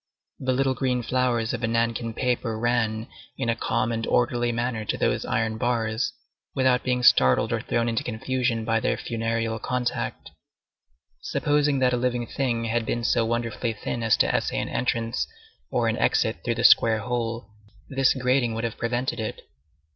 [0.39, 3.07] The little green flowers of the nankin paper ran
[3.37, 6.11] in a calm and orderly manner to those iron bars,
[6.55, 10.31] without being startled or thrown into confusion by their funereal contact.
[11.21, 15.27] Supposing that a living being had been so wonderfully thin as to essay an entrance
[15.69, 17.51] or an exit through the square hole,
[17.87, 19.43] this grating would have prevented it.